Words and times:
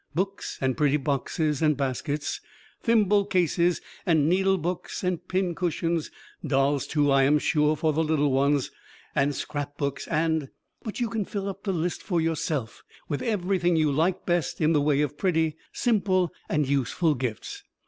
Books, 0.15 0.57
and 0.61 0.75
pretty 0.75 0.97
boxes 0.97 1.61
and 1.61 1.77
baskets, 1.77 2.41
thimble 2.81 3.23
cases 3.23 3.81
and 4.03 4.27
needle 4.27 4.57
books 4.57 5.03
and 5.03 5.27
pin 5.27 5.53
cushions; 5.53 6.09
dolls, 6.43 6.87
too, 6.87 7.11
I 7.11 7.21
am 7.21 7.37
sure, 7.37 7.75
for 7.75 7.93
the 7.93 8.03
little 8.03 8.31
ones, 8.31 8.71
and 9.13 9.35
scrap 9.35 9.77
books, 9.77 10.07
and 10.07 10.49
but 10.81 10.99
you 10.99 11.07
can 11.07 11.23
fill 11.23 11.47
up 11.47 11.65
the 11.65 11.71
list 11.71 12.01
for 12.01 12.19
yourself 12.19 12.81
with 13.09 13.21
everything 13.21 13.75
you 13.75 13.91
like 13.91 14.25
best 14.25 14.59
in 14.59 14.73
the 14.73 14.81
way 14.81 15.01
of 15.01 15.19
pretty, 15.19 15.55
simple, 15.71 16.31
useful 16.51 17.13
gifts. 17.13 17.61